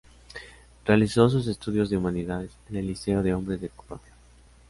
Realizó 0.83 1.29
sus 1.29 1.45
estudios 1.45 1.91
de 1.91 1.97
humanidades 1.97 2.49
en 2.71 2.77
el 2.77 2.87
Liceo 2.87 3.21
de 3.21 3.35
Hombres 3.35 3.61
de 3.61 3.69
Copiapó. 3.69 4.01